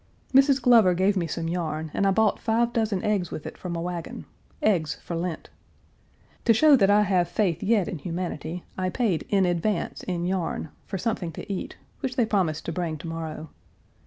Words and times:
Mrs. 0.33 0.59
Glover 0.59 0.95
gave 0.95 1.15
me 1.15 1.27
some 1.27 1.47
yarn, 1.47 1.91
and 1.93 2.07
I 2.07 2.11
bought 2.11 2.39
five 2.39 2.73
dozen 2.73 3.03
eggs 3.03 3.29
with 3.29 3.45
it 3.45 3.55
from 3.55 3.75
a 3.75 3.81
wagon 3.81 4.25
eggs 4.59 4.95
for 5.03 5.15
Lent. 5.15 5.51
To 6.45 6.55
show 6.55 6.75
that 6.75 6.89
I 6.89 7.03
have 7.03 7.27
faith 7.27 7.61
yet 7.61 7.87
in 7.87 7.99
humanity, 7.99 8.63
I 8.79 8.89
paid 8.89 9.27
in 9.29 9.45
advance 9.45 10.01
in 10.01 10.25
yarn 10.25 10.69
for 10.87 10.97
something 10.97 11.31
to 11.33 11.53
eat, 11.53 11.77
which 11.99 12.15
they 12.15 12.25
promised 12.25 12.65
to 12.65 12.71
bring 12.71 12.97
to 12.97 13.05
morrow. 13.07 13.51